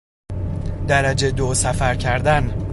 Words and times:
درجه 0.87 1.31
دو 1.31 1.53
سفر 1.53 1.95
کردن 1.95 2.67